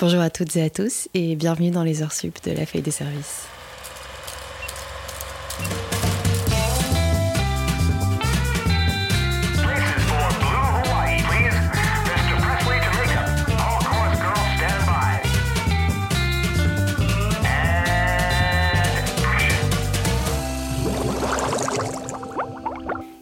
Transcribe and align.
Bonjour 0.00 0.22
à 0.22 0.30
toutes 0.30 0.56
et 0.56 0.62
à 0.62 0.70
tous 0.70 1.10
et 1.12 1.36
bienvenue 1.36 1.70
dans 1.70 1.82
les 1.82 2.02
heures 2.02 2.14
sup 2.14 2.42
de 2.44 2.52
la 2.52 2.64
feuille 2.64 2.80
des 2.80 2.90
services. 2.90 3.44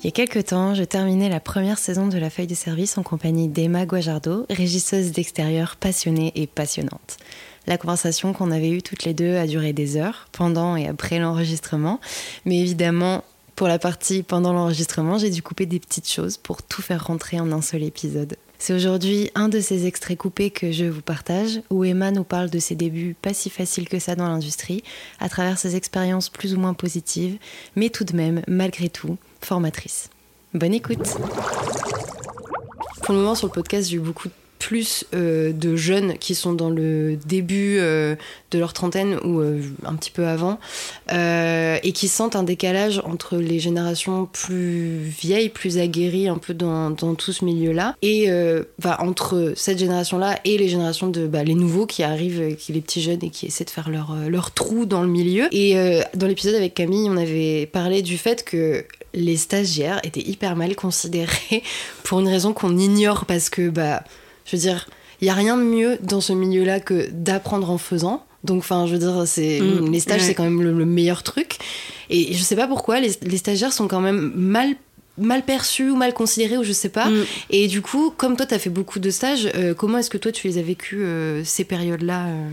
Y 0.08 0.22
a 0.22 0.24
quelques 0.26 0.46
temps, 0.46 0.74
je 0.74 0.84
terminais 0.84 1.28
la 1.28 1.38
première 1.38 1.76
saison 1.76 2.06
de 2.06 2.16
La 2.16 2.30
Feuille 2.30 2.46
de 2.46 2.54
Service 2.54 2.96
en 2.96 3.02
compagnie 3.02 3.46
d'Emma 3.46 3.84
Guajardo, 3.84 4.46
régisseuse 4.48 5.12
d'extérieur 5.12 5.76
passionnée 5.76 6.32
et 6.34 6.46
passionnante. 6.46 7.18
La 7.66 7.76
conversation 7.76 8.32
qu'on 8.32 8.50
avait 8.50 8.70
eue 8.70 8.80
toutes 8.80 9.04
les 9.04 9.12
deux 9.12 9.36
a 9.36 9.46
duré 9.46 9.74
des 9.74 9.98
heures, 9.98 10.26
pendant 10.32 10.76
et 10.76 10.88
après 10.88 11.18
l'enregistrement, 11.18 12.00
mais 12.46 12.58
évidemment, 12.58 13.22
pour 13.54 13.68
la 13.68 13.78
partie 13.78 14.22
pendant 14.22 14.54
l'enregistrement, 14.54 15.18
j'ai 15.18 15.28
dû 15.28 15.42
couper 15.42 15.66
des 15.66 15.78
petites 15.78 16.10
choses 16.10 16.38
pour 16.38 16.62
tout 16.62 16.80
faire 16.80 17.06
rentrer 17.06 17.38
en 17.38 17.52
un 17.52 17.60
seul 17.60 17.82
épisode. 17.82 18.36
C'est 18.58 18.72
aujourd'hui 18.72 19.30
un 19.34 19.50
de 19.50 19.60
ces 19.60 19.86
extraits 19.86 20.16
coupés 20.16 20.50
que 20.50 20.72
je 20.72 20.86
vous 20.86 21.02
partage, 21.02 21.60
où 21.68 21.84
Emma 21.84 22.12
nous 22.12 22.24
parle 22.24 22.48
de 22.48 22.58
ses 22.58 22.76
débuts 22.76 23.14
pas 23.20 23.34
si 23.34 23.50
faciles 23.50 23.90
que 23.90 23.98
ça 23.98 24.16
dans 24.16 24.28
l'industrie, 24.28 24.82
à 25.20 25.28
travers 25.28 25.58
ses 25.58 25.76
expériences 25.76 26.30
plus 26.30 26.54
ou 26.54 26.58
moins 26.58 26.72
positives, 26.72 27.36
mais 27.76 27.90
tout 27.90 28.04
de 28.04 28.16
même, 28.16 28.40
malgré 28.48 28.88
tout, 28.88 29.18
formatrices. 29.40 30.10
Bonne 30.54 30.74
écoute 30.74 31.16
Pour 33.02 33.14
le 33.14 33.20
moment, 33.20 33.34
sur 33.34 33.48
le 33.48 33.52
podcast, 33.52 33.88
j'ai 33.88 33.96
eu 33.96 34.00
beaucoup 34.00 34.28
plus 34.58 35.06
euh, 35.14 35.52
de 35.52 35.76
jeunes 35.76 36.18
qui 36.18 36.34
sont 36.34 36.52
dans 36.52 36.70
le 36.70 37.16
début 37.26 37.78
euh, 37.78 38.16
de 38.50 38.58
leur 38.58 38.72
trentaine 38.72 39.18
ou 39.24 39.40
euh, 39.40 39.62
un 39.84 39.94
petit 39.94 40.10
peu 40.10 40.26
avant 40.26 40.58
et 41.10 41.92
qui 41.92 42.08
sentent 42.08 42.36
un 42.36 42.42
décalage 42.42 43.00
entre 43.04 43.36
les 43.36 43.60
générations 43.60 44.26
plus 44.26 44.98
vieilles, 44.98 45.48
plus 45.48 45.78
aguerries 45.78 46.28
un 46.28 46.38
peu 46.38 46.52
dans, 46.52 46.92
tout 47.14 47.32
ce 47.32 47.44
milieu-là 47.44 47.94
et 48.02 48.30
entre 48.84 49.52
cette 49.56 49.78
génération-là 49.78 50.38
et 50.44 50.58
les 50.58 50.68
générations 50.68 51.08
de 51.08 51.26
bah, 51.26 51.44
les 51.44 51.54
nouveaux 51.54 51.86
qui 51.86 52.02
arrivent, 52.02 52.56
qui 52.56 52.72
les 52.72 52.80
petits 52.80 53.00
jeunes 53.00 53.22
et 53.22 53.30
qui 53.30 53.46
essaient 53.46 53.64
de 53.64 53.70
faire 53.70 53.88
leur, 53.88 54.14
leur 54.28 54.50
trou 54.50 54.84
dans 54.84 55.02
le 55.02 55.08
milieu. 55.08 55.48
Et 55.52 55.76
dans 56.14 56.26
l'épisode 56.26 56.54
avec 56.54 56.74
Camille, 56.74 57.08
on 57.08 57.16
avait 57.16 57.66
parlé 57.66 58.02
du 58.02 58.18
fait 58.18 58.44
que 58.44 58.84
les 59.18 59.36
stagiaires 59.36 60.00
étaient 60.04 60.26
hyper 60.26 60.56
mal 60.56 60.74
considérés 60.76 61.62
pour 62.04 62.20
une 62.20 62.28
raison 62.28 62.52
qu'on 62.52 62.76
ignore 62.76 63.26
parce 63.26 63.50
que 63.50 63.68
bah 63.68 64.02
je 64.48 64.56
veux 64.56 64.62
dire, 64.62 64.88
il 65.20 65.26
y 65.26 65.30
a 65.30 65.34
rien 65.34 65.56
de 65.56 65.62
mieux 65.62 65.98
dans 66.00 66.20
ce 66.20 66.32
milieu-là 66.32 66.80
que 66.80 67.08
d'apprendre 67.10 67.70
en 67.70 67.78
faisant. 67.78 68.24
Donc, 68.44 68.58
enfin, 68.58 68.86
je 68.86 68.92
veux 68.92 68.98
dire, 68.98 69.26
c'est 69.26 69.60
mm. 69.60 69.90
les 69.90 70.00
stages, 70.00 70.22
c'est 70.22 70.34
quand 70.34 70.44
même 70.44 70.62
le, 70.62 70.84
meilleur 70.84 71.22
truc. 71.22 71.58
Et 72.08 72.32
je 72.32 72.42
sais 72.42 72.56
pas 72.56 72.66
pourquoi 72.66 73.00
les, 73.00 73.36
stagiaires 73.36 73.72
sont 73.72 73.88
quand 73.88 74.00
même 74.00 74.32
mal 74.34 74.74
mal 75.20 75.44
perçus 75.44 75.90
ou 75.90 75.96
mal 75.96 76.14
considérés 76.14 76.56
ou 76.56 76.62
je 76.62 76.72
sais 76.72 76.88
pas. 76.88 77.06
Mm. 77.06 77.24
Et 77.50 77.66
du 77.66 77.82
coup, 77.82 78.12
comme 78.16 78.36
toi, 78.36 78.46
tu 78.46 78.54
as 78.54 78.58
fait 78.58 78.70
beaucoup 78.70 79.00
de 79.00 79.10
stages, 79.10 79.50
euh, 79.56 79.74
comment 79.74 79.98
est-ce 79.98 80.10
que 80.10 80.18
toi, 80.18 80.30
tu 80.30 80.46
les 80.46 80.58
as 80.58 80.62
vécus 80.62 81.00
euh, 81.02 81.42
ces 81.44 81.64
périodes-là 81.64 82.26
euh? 82.26 82.48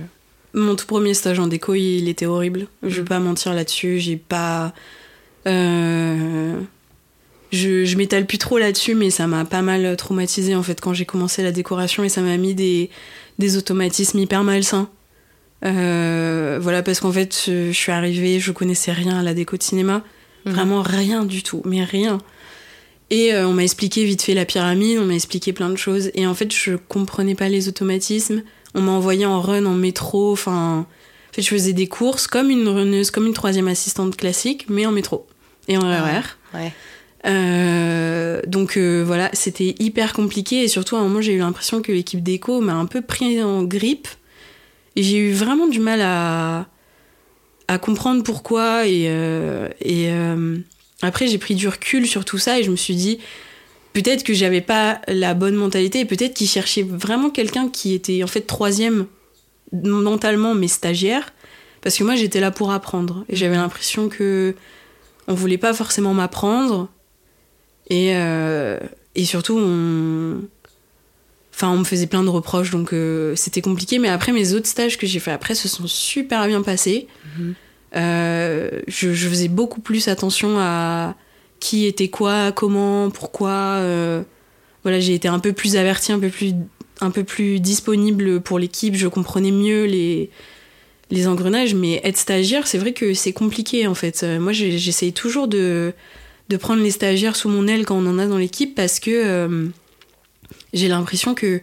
Mon 0.55 0.75
tout 0.75 0.88
premier 0.88 1.13
stage 1.13 1.38
en 1.38 1.47
déco, 1.47 1.75
il 1.75 2.09
était 2.09 2.25
horrible. 2.25 2.67
Je 2.81 2.95
vais 2.95 3.02
mm. 3.03 3.05
pas 3.05 3.19
mentir 3.19 3.53
là-dessus. 3.53 4.00
J'ai 4.00 4.17
pas 4.17 4.73
je, 5.45 6.55
je 7.51 7.97
m'étale 7.97 8.25
plus 8.25 8.38
trop 8.38 8.57
là-dessus, 8.57 8.95
mais 8.95 9.09
ça 9.09 9.27
m'a 9.27 9.45
pas 9.45 9.61
mal 9.61 9.95
traumatisé 9.95 10.55
en 10.55 10.63
fait 10.63 10.81
quand 10.81 10.93
j'ai 10.93 11.05
commencé 11.05 11.43
la 11.43 11.51
décoration 11.51 12.03
et 12.03 12.09
ça 12.09 12.21
m'a 12.21 12.38
mis 12.38 12.53
des, 12.53 12.89
des 13.39 13.57
automatismes 13.57 14.19
hyper 14.19 14.43
malsains. 14.43 14.89
Euh, 15.63 16.59
voilà, 16.61 16.83
parce 16.83 16.99
qu'en 16.99 17.11
fait, 17.11 17.43
je, 17.47 17.71
suis 17.71 17.91
arrivée, 17.91 18.39
je 18.39 18.51
connaissais 18.51 18.91
rien 18.91 19.17
à 19.17 19.23
la 19.23 19.33
déco 19.33 19.57
de 19.57 19.63
cinéma, 19.63 20.03
mhm. 20.45 20.53
vraiment 20.53 20.81
rien 20.81 21.25
du 21.25 21.43
tout, 21.43 21.61
mais 21.66 21.83
rien. 21.83 22.19
Et 23.09 23.33
euh, 23.33 23.47
on 23.47 23.53
m'a 23.53 23.63
expliqué 23.63 24.03
vite 24.03 24.22
fait 24.22 24.33
la 24.33 24.45
pyramide, 24.45 25.00
on 25.00 25.06
m'a 25.06 25.16
expliqué 25.16 25.53
plein 25.53 25.69
de 25.69 25.77
choses, 25.77 26.12
et 26.13 26.27
en 26.27 26.33
fait, 26.33 26.53
je 26.53 26.75
comprenais 26.75 27.35
pas 27.35 27.50
les 27.50 27.67
automatismes. 27.67 28.44
On 28.73 28.81
m'a 28.81 28.91
envoyé 28.91 29.25
en 29.25 29.41
run, 29.41 29.66
en 29.66 29.75
métro, 29.75 30.31
enfin. 30.33 30.85
En 31.29 31.35
fait, 31.35 31.41
je 31.41 31.50
faisais 31.50 31.73
des 31.73 31.88
courses 31.88 32.27
comme 32.27 32.50
une 32.50 32.67
runneuse, 32.67 33.12
comme 33.12 33.25
une 33.25 33.33
troisième 33.33 33.67
assistante 33.67 34.16
classique, 34.16 34.67
mais 34.69 34.85
en 34.85 34.91
métro 34.91 35.27
et 35.67 35.77
en 35.77 35.81
RER. 35.81 36.21
ouais. 36.53 36.73
Euh, 37.25 38.41
donc 38.45 38.77
euh, 38.77 39.03
voilà, 39.05 39.29
c'était 39.33 39.75
hyper 39.79 40.13
compliqué. 40.13 40.63
Et 40.63 40.67
surtout 40.67 40.95
à 40.95 40.99
un 40.99 41.03
moment 41.03 41.21
j'ai 41.21 41.33
eu 41.33 41.39
l'impression 41.39 41.81
que 41.81 41.91
l'équipe 41.91 42.21
d'éco 42.21 42.61
m'a 42.61 42.73
un 42.73 42.85
peu 42.85 43.01
pris 43.01 43.41
en 43.41 43.63
grippe. 43.63 44.07
Et 44.95 45.03
j'ai 45.03 45.17
eu 45.17 45.33
vraiment 45.33 45.67
du 45.67 45.79
mal 45.79 46.01
à, 46.01 46.67
à 47.67 47.77
comprendre 47.77 48.23
pourquoi. 48.23 48.87
Et, 48.87 49.05
euh, 49.07 49.69
et 49.81 50.09
après 51.01 51.27
j'ai 51.27 51.37
pris 51.37 51.55
du 51.55 51.67
recul 51.67 52.07
sur 52.07 52.25
tout 52.25 52.37
ça 52.37 52.59
et 52.59 52.63
je 52.63 52.71
me 52.71 52.75
suis 52.75 52.95
dit 52.95 53.19
peut-être 53.93 54.23
que 54.23 54.33
j'avais 54.33 54.61
pas 54.61 55.01
la 55.07 55.33
bonne 55.33 55.55
mentalité. 55.55 56.01
Et 56.01 56.05
peut-être 56.05 56.33
qu'ils 56.33 56.49
cherchaient 56.49 56.83
vraiment 56.83 57.29
quelqu'un 57.29 57.69
qui 57.69 57.93
était 57.93 58.23
en 58.23 58.27
fait 58.27 58.41
troisième 58.41 59.07
mentalement 59.71 60.53
mais 60.53 60.67
stagiaire. 60.67 61.33
Parce 61.81 61.97
que 61.97 62.03
moi 62.03 62.15
j'étais 62.15 62.39
là 62.39 62.51
pour 62.51 62.71
apprendre. 62.71 63.25
Et 63.29 63.35
j'avais 63.35 63.55
l'impression 63.55 64.09
que 64.09 64.55
on 65.28 65.34
voulait 65.34 65.58
pas 65.58 65.74
forcément 65.74 66.13
m'apprendre 66.13 66.90
et, 67.90 68.16
euh, 68.16 68.80
et 69.16 69.25
surtout, 69.25 69.58
on... 69.58 70.41
Enfin, 71.53 71.69
on 71.69 71.78
me 71.78 71.84
faisait 71.86 72.08
plein 72.08 72.24
de 72.24 72.30
reproches, 72.30 72.72
donc 72.72 72.91
euh, 72.91 73.34
c'était 73.38 73.62
compliqué. 73.62 73.97
Mais 73.97 74.09
après, 74.09 74.34
mes 74.34 74.53
autres 74.53 74.68
stages 74.68 74.97
que 74.97 75.08
j'ai 75.08 75.19
fait 75.19 75.31
après 75.31 75.56
se 75.56 75.69
sont 75.69 75.88
super 75.88 76.46
bien 76.47 76.62
passés. 76.62 77.08
Mhm. 77.38 77.56
Euh, 77.96 78.81
je, 78.88 79.13
je, 79.13 79.30
faisais 79.30 79.47
beaucoup 79.47 79.80
plus 79.80 80.09
attention 80.09 80.59
à 80.59 81.16
qui 81.62 81.86
était 81.86 82.09
quoi, 82.09 82.52
comment, 82.52 83.09
pourquoi. 83.09 83.80
voilà, 84.84 85.00
j'ai 85.00 85.13
été 85.13 85.30
un 85.30 85.40
peu 85.40 85.53
plus 85.53 85.78
avertie, 85.78 86.12
un 86.12 86.19
peu 86.19 86.28
plus, 86.28 86.53
un 87.00 87.09
peu 87.09 87.24
plus 87.24 87.62
disponible 87.62 88.42
pour 88.42 88.59
l'équipe. 88.59 88.96
Je 88.96 89.07
comprenais 89.07 89.52
mieux 89.52 89.86
les, 89.86 90.30
les 91.11 91.27
engrenages. 91.27 91.73
Mais 91.75 92.01
être 92.03 92.17
stagiaire, 92.17 92.67
c'est 92.67 92.77
vrai 92.77 92.93
que 92.93 93.13
c'est 93.13 93.33
compliqué 93.33 93.88
en 93.88 93.95
fait. 93.95 94.23
Moi, 94.23 94.53
j'essaye 94.53 95.13
toujours 95.13 95.47
de 95.47 95.93
prendre 96.59 96.81
les 96.81 96.91
stagiaires 96.91 97.35
sous 97.35 97.49
mon 97.49 97.67
aile 97.67 97.85
quand 97.85 97.97
on 97.97 98.07
en 98.07 98.19
a 98.19 98.27
dans 98.27 98.38
l'équipe 98.38 98.75
parce 98.75 98.99
que 98.99 99.11
euh, 99.11 99.67
j'ai 100.73 100.88
l'impression 100.88 101.33
que 101.35 101.61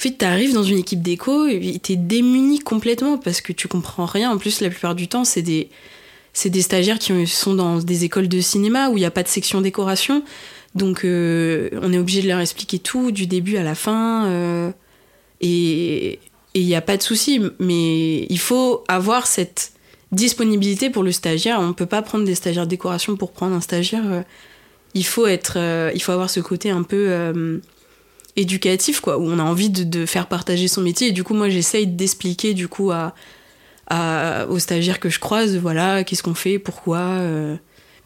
en 0.00 0.02
fait, 0.02 0.12
t'arrives 0.12 0.54
dans 0.54 0.62
une 0.62 0.78
équipe 0.78 1.02
d'éco 1.02 1.46
et 1.46 1.78
t'es 1.82 1.96
démuni 1.96 2.58
complètement 2.58 3.18
parce 3.18 3.42
que 3.42 3.52
tu 3.52 3.68
comprends 3.68 4.06
rien. 4.06 4.30
En 4.30 4.38
plus, 4.38 4.62
la 4.62 4.70
plupart 4.70 4.94
du 4.94 5.08
temps, 5.08 5.24
c'est 5.24 5.42
des, 5.42 5.68
des 6.42 6.62
stagiaires 6.62 6.98
qui 6.98 7.26
sont 7.26 7.52
dans 7.52 7.80
des 7.80 8.04
écoles 8.04 8.26
de 8.26 8.40
cinéma 8.40 8.88
où 8.88 8.96
il 8.96 9.00
n'y 9.00 9.06
a 9.06 9.10
pas 9.10 9.22
de 9.22 9.28
section 9.28 9.60
décoration. 9.60 10.22
Donc, 10.74 11.04
euh, 11.04 11.68
on 11.82 11.92
est 11.92 11.98
obligé 11.98 12.22
de 12.22 12.28
leur 12.28 12.40
expliquer 12.40 12.78
tout 12.78 13.10
du 13.10 13.26
début 13.26 13.58
à 13.58 13.62
la 13.62 13.74
fin. 13.74 14.24
Euh, 14.24 14.70
et 15.42 16.18
il 16.54 16.66
n'y 16.66 16.74
a 16.74 16.80
pas 16.80 16.96
de 16.96 17.02
souci. 17.02 17.40
Mais 17.58 18.22
il 18.24 18.38
faut 18.38 18.84
avoir 18.88 19.26
cette 19.26 19.72
disponibilité 20.12 20.90
pour 20.90 21.02
le 21.02 21.12
stagiaire. 21.12 21.58
On 21.60 21.68
ne 21.68 21.72
peut 21.72 21.86
pas 21.86 22.02
prendre 22.02 22.24
des 22.24 22.34
stagiaires 22.34 22.64
de 22.64 22.70
décoration 22.70 23.16
pour 23.16 23.32
prendre 23.32 23.54
un 23.54 23.60
stagiaire. 23.60 24.04
Euh, 24.06 24.22
il 24.94 25.06
faut 25.06 25.26
être, 25.26 25.54
euh, 25.56 25.90
il 25.94 26.02
faut 26.02 26.12
avoir 26.12 26.30
ce 26.30 26.40
côté 26.40 26.70
un 26.70 26.82
peu 26.82 27.06
euh, 27.10 27.58
éducatif, 28.36 29.00
quoi, 29.00 29.18
où 29.18 29.24
on 29.24 29.38
a 29.38 29.42
envie 29.42 29.70
de, 29.70 30.06
faire 30.06 30.26
partager 30.26 30.66
son 30.66 30.80
métier. 30.80 31.08
Et 31.08 31.12
du 31.12 31.22
coup, 31.22 31.34
moi, 31.34 31.48
j'essaye 31.48 31.86
d'expliquer 31.86 32.54
du 32.54 32.66
coup 32.66 32.90
à, 32.90 33.14
aux 34.48 34.58
stagiaires 34.58 35.00
que 35.00 35.08
je 35.10 35.18
croise, 35.18 35.56
voilà, 35.56 36.04
qu'est-ce 36.04 36.22
qu'on 36.22 36.34
fait, 36.34 36.60
pourquoi. 36.60 37.18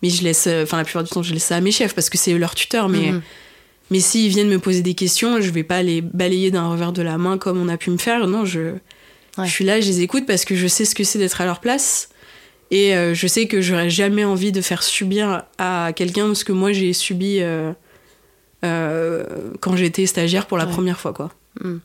mais 0.03 0.09
je 0.09 0.23
laisse, 0.23 0.47
enfin, 0.47 0.79
la 0.79 0.85
plupart 0.85 1.05
du 1.05 1.11
temps, 1.11 1.23
je 1.23 1.35
laisse 1.35 1.45
ça 1.45 1.57
à 1.57 1.61
mes 1.61 1.73
chefs 1.73 1.95
parce 1.95 2.09
que 2.09 2.17
c'est 2.17 2.37
leur 2.39 2.55
tuteur. 2.55 2.89
Mais, 2.89 3.13
mhm. 3.13 3.23
Mais 3.91 4.01
s'ils 4.01 4.29
viennent 4.29 4.49
me 4.49 4.59
poser 4.59 4.83
des 4.83 4.95
questions, 4.95 5.41
je 5.41 5.51
vais 5.51 5.63
pas 5.63 5.83
les 5.83 6.01
balayer 6.01 6.51
d'un 6.51 6.69
revers 6.69 6.93
de 6.93 7.03
la 7.03 7.19
main 7.19 7.39
comme 7.39 7.61
on 7.61 7.69
a 7.69 7.77
pu 7.77 7.91
me 7.91 7.99
faire. 7.99 8.27
Non, 8.27 8.45
je 8.45 8.75
je 9.39 9.51
suis 9.51 9.65
là, 9.65 9.81
je 9.81 9.89
les 9.89 10.01
écoute 10.03 10.27
parce 10.27 10.45
que 10.45 10.55
je 10.55 10.67
sais 10.67 10.85
ce 10.85 10.95
que 10.95 11.03
c'est 11.03 11.19
d'être 11.19 11.41
à 11.41 11.45
leur 11.45 11.61
place. 11.61 12.09
Et 12.71 12.95
euh, 12.95 13.15
je 13.15 13.27
sais 13.27 13.47
que 13.47 13.61
j'aurais 13.61 13.91
jamais 13.91 14.25
envie 14.25 14.53
de 14.53 14.61
faire 14.61 14.83
subir 14.83 15.45
à 15.59 15.93
quelqu'un 15.95 16.35
ce 16.35 16.45
que 16.45 16.53
moi 16.53 16.73
j'ai 16.73 16.93
subi 16.93 17.39
euh, 17.41 17.73
euh, 18.65 19.25
quand 19.61 19.77
j'étais 19.77 20.07
stagiaire 20.07 20.47
pour 20.47 20.59
la 20.59 20.67
première 20.67 20.99
fois. 20.99 21.13
quoi. 21.13 21.31
Hmm. 21.61 21.79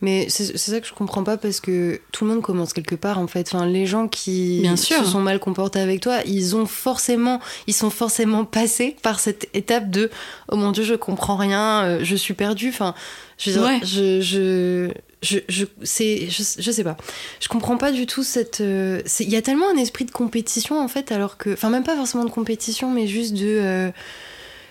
Mais 0.00 0.28
c'est 0.28 0.56
ça 0.56 0.80
que 0.80 0.86
je 0.86 0.92
comprends 0.92 1.24
pas 1.24 1.36
parce 1.36 1.60
que 1.60 2.00
tout 2.12 2.24
le 2.24 2.32
monde 2.32 2.42
commence 2.42 2.72
quelque 2.72 2.94
part 2.94 3.18
en 3.18 3.26
fait. 3.26 3.48
Enfin, 3.52 3.66
les 3.66 3.86
gens 3.86 4.08
qui 4.08 4.68
se 4.76 5.04
sont 5.04 5.20
mal 5.20 5.38
comportés 5.38 5.80
avec 5.80 6.00
toi, 6.00 6.18
ils 6.24 6.56
ont 6.56 6.66
forcément, 6.66 7.40
ils 7.66 7.74
sont 7.74 7.90
forcément 7.90 8.44
passés 8.44 8.96
par 9.02 9.20
cette 9.20 9.48
étape 9.54 9.90
de 9.90 10.10
oh 10.50 10.56
mon 10.56 10.72
dieu, 10.72 10.84
je 10.84 10.94
comprends 10.94 11.36
rien, 11.36 11.98
je 12.02 12.16
suis 12.16 12.34
perdu. 12.34 12.68
Enfin, 12.68 12.94
je, 13.38 13.50
je, 13.82 14.20
je, 14.20 14.90
je, 15.22 15.38
je, 15.48 15.64
c'est, 15.82 16.28
je, 16.28 16.70
sais 16.70 16.84
pas. 16.84 16.96
Je 17.40 17.48
comprends 17.48 17.76
pas 17.76 17.92
du 17.92 18.06
tout 18.06 18.22
cette. 18.22 18.60
Euh, 18.60 19.00
il 19.20 19.30
y 19.30 19.36
a 19.36 19.42
tellement 19.42 19.68
un 19.68 19.76
esprit 19.76 20.04
de 20.04 20.10
compétition 20.10 20.80
en 20.80 20.88
fait, 20.88 21.12
alors 21.12 21.38
que. 21.38 21.52
Enfin, 21.52 21.70
même 21.70 21.84
pas 21.84 21.96
forcément 21.96 22.24
de 22.24 22.30
compétition, 22.30 22.90
mais 22.90 23.06
juste 23.06 23.34
de. 23.34 23.46
Euh, 23.46 23.90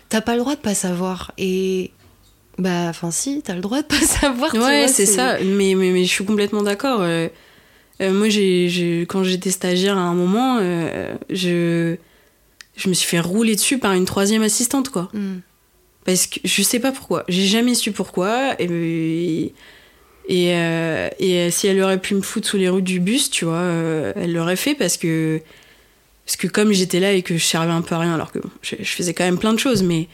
t'as 0.10 0.22
pas 0.22 0.34
le 0.34 0.40
droit 0.40 0.56
de 0.56 0.62
pas 0.62 0.76
savoir. 0.76 1.32
Et 1.38 1.92
Bah, 2.58 2.88
enfin, 2.90 3.12
si, 3.12 3.42
t'as 3.44 3.54
le 3.54 3.62
droit 3.62 3.82
de 3.82 3.88
pas 3.88 3.96
savoir. 4.02 4.54
Ouais, 4.54 4.88
c'est 4.88 5.06
ça. 5.06 5.38
Mais, 5.44 5.76
mais, 5.76 5.92
mais 5.92 6.04
je 6.04 6.10
suis 6.10 6.26
complètement 6.26 6.64
d'accord. 6.64 7.02
Euh, 7.02 7.28
euh, 8.02 8.12
moi, 8.12 8.30
j'ai, 8.30 9.06
quand 9.08 9.24
j'étais 9.24 9.52
stagiaire 9.52 9.98
à 9.98 10.02
un 10.02 10.14
moment, 10.14 10.58
euh, 10.60 11.16
je, 11.30 11.96
je 12.76 12.90
me 12.90 12.94
suis 12.94 13.08
fait 13.08 13.20
rouler 13.20 13.56
dessus 13.56 13.78
par 13.78 13.94
une 13.94 14.06
troisième 14.06 14.44
assistante, 14.44 14.90
quoi. 14.90 15.10
Hmm. 15.14 15.40
Parce 16.06 16.26
que 16.26 16.40
je 16.44 16.62
sais 16.62 16.80
pas 16.80 16.92
pourquoi. 16.92 17.26
J'ai 17.28 17.46
jamais 17.46 17.76
su 17.76 17.92
pourquoi. 17.92 18.56
Et, 18.60 19.54
et, 20.30 20.52
et 21.20 21.52
si 21.52 21.68
elle 21.68 21.82
aurait 21.82 22.00
pu 22.00 22.16
me 22.16 22.22
foutre 22.22 22.48
sous 22.48 22.58
les 22.58 22.70
roues 22.70 22.82
du 22.82 23.00
bus, 23.00 23.30
tu 23.30 23.46
vois, 23.46 23.66
elle 24.16 24.32
l'aurait 24.32 24.56
fait 24.56 24.74
parce 24.74 24.96
que, 24.96 25.42
parce 26.26 26.38
que 26.38 26.48
comme 26.48 26.72
j'étais 26.72 27.02
là 27.02 27.12
et 27.12 27.24
que 27.24 27.38
je 27.38 27.44
servais 27.44 27.74
un 27.74 27.82
peu 27.82 27.94
à 27.96 28.00
rien, 28.00 28.16
alors 28.16 28.32
que 28.32 28.40
je, 28.62 28.76
je 28.80 28.92
faisais 28.92 29.14
quand 29.14 29.26
même 29.26 29.38
plein 29.38 29.54
de 29.54 29.60
choses, 29.60 29.84
mais, 29.84 30.08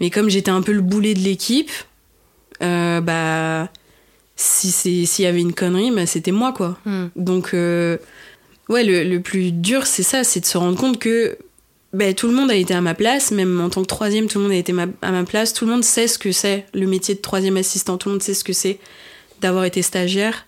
mais 0.00 0.10
comme 0.10 0.28
j'étais 0.30 0.50
un 0.50 0.62
peu 0.62 0.72
le 0.72 0.80
boulet 0.80 1.14
de 1.14 1.20
l'équipe, 1.20 1.70
euh, 2.62 3.00
bah, 3.00 3.68
si 4.36 4.70
c'est- 4.70 5.04
s'il 5.06 5.24
y 5.24 5.28
avait 5.28 5.40
une 5.40 5.52
connerie, 5.54 5.90
bah, 5.90 6.06
c'était 6.06 6.32
moi, 6.32 6.52
quoi. 6.52 6.78
Hmm. 6.86 7.06
Donc, 7.16 7.50
euh, 7.54 7.98
ouais, 8.68 8.84
le, 8.84 9.04
le 9.04 9.20
plus 9.20 9.52
dur, 9.52 9.86
c'est 9.86 10.02
ça, 10.02 10.24
c'est 10.24 10.40
de 10.40 10.46
se 10.46 10.56
rendre 10.58 10.78
compte 10.78 10.98
que 10.98 11.36
ben, 11.92 12.14
tout 12.14 12.28
le 12.28 12.34
monde 12.34 12.52
a 12.52 12.54
été 12.54 12.72
à 12.72 12.80
ma 12.80 12.94
place, 12.94 13.32
même 13.32 13.60
en 13.60 13.68
tant 13.68 13.82
que 13.82 13.88
troisième, 13.88 14.28
tout 14.28 14.38
le 14.38 14.44
monde 14.44 14.52
a 14.52 14.56
été 14.56 14.72
ma- 14.72 14.86
à 15.02 15.10
ma 15.10 15.24
place. 15.24 15.52
Tout 15.52 15.64
le 15.66 15.72
monde 15.72 15.82
sait 15.82 16.06
ce 16.06 16.18
que 16.20 16.30
c'est 16.30 16.64
le 16.72 16.86
métier 16.86 17.16
de 17.16 17.20
troisième 17.20 17.56
assistant, 17.56 17.98
tout 17.98 18.08
le 18.08 18.14
monde 18.14 18.22
sait 18.22 18.32
ce 18.34 18.44
que 18.44 18.52
c'est 18.52 18.78
d'avoir 19.40 19.64
été 19.64 19.82
stagiaire. 19.82 20.46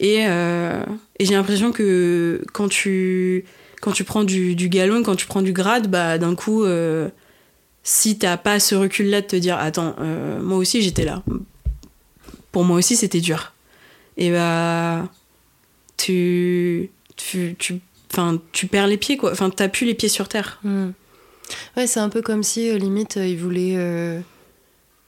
Et, 0.00 0.26
euh, 0.26 0.82
et 1.18 1.24
j'ai 1.24 1.32
l'impression 1.32 1.72
que 1.72 2.42
quand 2.52 2.68
tu, 2.68 3.46
quand 3.80 3.92
tu 3.92 4.04
prends 4.04 4.22
du, 4.24 4.54
du 4.54 4.68
galon, 4.68 5.02
quand 5.02 5.16
tu 5.16 5.26
prends 5.26 5.40
du 5.40 5.54
grade, 5.54 5.88
bah, 5.90 6.18
d'un 6.18 6.34
coup, 6.34 6.64
euh, 6.64 7.08
si 7.88 8.18
t'as 8.18 8.36
pas 8.36 8.58
ce 8.58 8.74
recul-là 8.74 9.20
de 9.20 9.26
te 9.28 9.36
dire 9.36 9.56
Attends, 9.58 9.94
euh, 10.00 10.40
moi 10.42 10.58
aussi 10.58 10.82
j'étais 10.82 11.04
là. 11.04 11.22
Pour 12.50 12.64
moi 12.64 12.78
aussi 12.78 12.96
c'était 12.96 13.20
dur. 13.20 13.52
Et 14.16 14.30
bah. 14.32 15.08
Tu. 15.96 16.90
Tu. 17.16 17.54
tu 17.58 17.80
Enfin, 18.12 18.40
tu 18.52 18.66
perds 18.66 18.86
les 18.86 18.96
pieds, 18.96 19.16
quoi. 19.16 19.32
Enfin, 19.32 19.50
t'as 19.50 19.68
plus 19.68 19.84
les 19.86 19.94
pieds 19.94 20.08
sur 20.08 20.28
terre. 20.28 20.58
Hmm. 20.64 20.90
Ouais, 21.76 21.86
c'est 21.86 22.00
un 22.00 22.08
peu 22.08 22.22
comme 22.22 22.42
si, 22.42 22.70
euh, 22.70 22.78
limite, 22.78 23.18
euh, 23.18 23.26
ils 23.26 23.36
voulaient, 23.36 23.74
euh, 23.76 24.20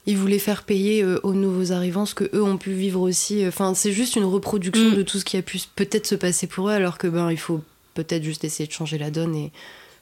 ils 0.05 0.17
voulaient 0.17 0.37
faire 0.37 0.63
payer 0.63 1.03
aux 1.23 1.33
nouveaux 1.33 1.71
arrivants 1.71 2.05
ce 2.05 2.13
que 2.13 2.29
eux 2.35 2.43
ont 2.43 2.57
pu 2.57 2.71
vivre 2.71 3.01
aussi. 3.01 3.45
Enfin, 3.47 3.73
c'est 3.73 3.91
juste 3.93 4.15
une 4.15 4.25
reproduction 4.25 4.91
Mm. 4.91 4.95
de 4.95 5.01
tout 5.03 5.17
ce 5.17 5.25
qui 5.25 5.37
a 5.37 5.41
pu 5.41 5.59
peut-être 5.75 6.07
se 6.07 6.15
passer 6.15 6.45
pour 6.47 6.69
eux, 6.69 6.73
alors 6.73 6.97
que 6.97 7.07
ben, 7.07 7.31
il 7.31 7.37
faut 7.39 7.61
peut-être 7.95 8.23
juste 8.23 8.43
essayer 8.43 8.67
de 8.67 8.73
changer 8.73 8.97
la 8.97 9.09
donne 9.11 9.33
et. 9.35 9.51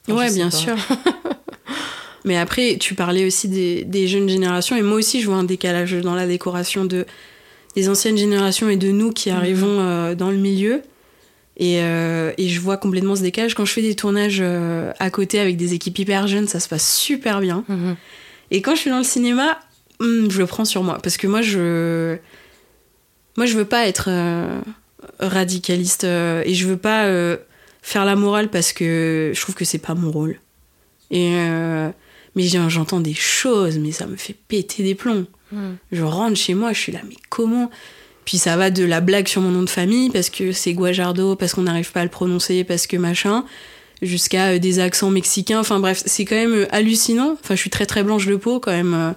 enfin, 0.08 0.18
ouais, 0.18 0.32
bien 0.34 0.50
pas. 0.50 0.56
sûr. 0.56 0.76
Mais 2.28 2.36
après, 2.36 2.76
tu 2.78 2.94
parlais 2.94 3.24
aussi 3.24 3.48
des, 3.48 3.84
des 3.84 4.06
jeunes 4.06 4.28
générations, 4.28 4.76
et 4.76 4.82
moi 4.82 4.98
aussi, 4.98 5.22
je 5.22 5.26
vois 5.26 5.36
un 5.36 5.44
décalage 5.44 5.94
dans 5.94 6.14
la 6.14 6.26
décoration 6.26 6.84
de, 6.84 7.06
des 7.74 7.88
anciennes 7.88 8.18
générations 8.18 8.68
et 8.68 8.76
de 8.76 8.90
nous 8.90 9.12
qui 9.12 9.30
arrivons 9.30 9.80
euh, 9.80 10.14
dans 10.14 10.30
le 10.30 10.36
milieu. 10.36 10.82
Et, 11.56 11.80
euh, 11.80 12.32
et 12.36 12.50
je 12.50 12.60
vois 12.60 12.76
complètement 12.76 13.16
ce 13.16 13.22
décalage. 13.22 13.54
Quand 13.54 13.64
je 13.64 13.72
fais 13.72 13.80
des 13.80 13.94
tournages 13.94 14.40
euh, 14.42 14.92
à 14.98 15.08
côté 15.08 15.40
avec 15.40 15.56
des 15.56 15.72
équipes 15.72 15.98
hyper 16.00 16.26
jeunes, 16.26 16.46
ça 16.46 16.60
se 16.60 16.68
passe 16.68 16.94
super 16.94 17.40
bien. 17.40 17.64
Mhm. 17.66 17.96
Et 18.50 18.60
quand 18.60 18.74
je 18.74 18.80
suis 18.80 18.90
dans 18.90 18.98
le 18.98 19.04
cinéma, 19.04 19.58
hum, 19.98 20.30
je 20.30 20.38
le 20.38 20.46
prends 20.46 20.66
sur 20.66 20.82
moi. 20.82 20.98
Parce 21.02 21.16
que 21.16 21.26
moi, 21.26 21.40
je. 21.40 22.18
Moi, 23.38 23.46
je 23.46 23.56
veux 23.56 23.64
pas 23.64 23.86
être 23.86 24.10
radicaliste 25.18 26.04
et 26.04 26.52
je 26.52 26.66
veux 26.66 26.76
pas 26.76 27.06
faire 27.80 28.04
la 28.04 28.16
morale 28.16 28.50
parce 28.50 28.74
que 28.74 29.32
je 29.34 29.40
trouve 29.40 29.54
que 29.54 29.64
c'est 29.64 29.78
pas 29.78 29.94
mon 29.94 30.10
rôle. 30.10 30.38
Et. 31.10 31.32
euh, 31.36 31.88
mais 32.38 32.68
j'entends 32.70 33.00
des 33.00 33.14
choses, 33.14 33.78
mais 33.78 33.90
ça 33.92 34.06
me 34.06 34.16
fait 34.16 34.34
péter 34.48 34.82
des 34.82 34.94
plombs. 34.94 35.26
Mhm. 35.52 35.76
Je 35.92 36.02
rentre 36.02 36.36
chez 36.36 36.54
moi, 36.54 36.72
je 36.72 36.78
suis 36.78 36.92
là, 36.92 37.00
mais 37.08 37.16
comment? 37.28 37.70
Puis 38.24 38.38
ça 38.38 38.56
va 38.56 38.70
de 38.70 38.84
la 38.84 39.00
blague 39.00 39.26
sur 39.26 39.40
mon 39.42 39.50
nom 39.50 39.62
de 39.62 39.70
famille, 39.70 40.10
parce 40.10 40.30
que 40.30 40.52
c'est 40.52 40.72
Guajardo, 40.74 41.34
parce 41.36 41.54
qu'on 41.54 41.62
n'arrive 41.62 41.90
pas 41.92 42.00
à 42.00 42.04
le 42.04 42.10
prononcer, 42.10 42.62
parce 42.64 42.86
que 42.86 42.96
machin, 42.96 43.44
jusqu'à 44.02 44.48
euh, 44.52 44.58
des 44.58 44.78
accents 44.78 45.10
mexicains. 45.10 45.58
Enfin 45.60 45.80
bref, 45.80 46.02
c'est 46.06 46.24
quand 46.24 46.36
même 46.36 46.52
euh, 46.54 46.66
hallucinant. 46.70 47.36
Enfin, 47.42 47.54
je 47.54 47.60
suis 47.60 47.70
très 47.70 47.86
très 47.86 48.02
blanche 48.04 48.26
de 48.26 48.36
peau 48.36 48.60
quand 48.60 48.70
même. 48.72 48.94
euh. 48.94 49.10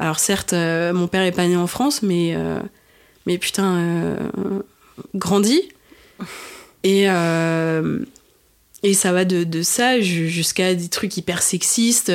Alors 0.00 0.18
certes, 0.18 0.52
mon 0.52 1.08
père 1.08 1.22
est 1.22 1.32
pas 1.32 1.46
né 1.48 1.56
en 1.56 1.66
France, 1.66 2.02
mais, 2.02 2.34
euh, 2.36 2.60
mais 3.26 3.36
putain, 3.38 3.76
euh, 3.76 4.16
grandi. 5.14 5.60
Et, 6.84 7.04
euh, 7.08 7.98
et 8.82 8.94
ça 8.94 9.12
va 9.12 9.24
de, 9.24 9.42
de 9.44 9.62
ça 9.62 10.00
ju- 10.00 10.28
jusqu'à 10.28 10.74
des 10.74 10.88
trucs 10.88 11.16
hyper 11.16 11.42
sexistes. 11.42 12.10